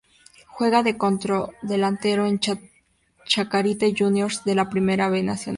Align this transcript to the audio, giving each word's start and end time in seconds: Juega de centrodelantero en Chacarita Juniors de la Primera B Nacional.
Juega 0.47 0.81
de 0.81 0.97
centrodelantero 0.99 2.25
en 2.25 2.39
Chacarita 3.27 3.85
Juniors 3.95 4.43
de 4.43 4.55
la 4.55 4.67
Primera 4.67 5.09
B 5.09 5.21
Nacional. 5.21 5.49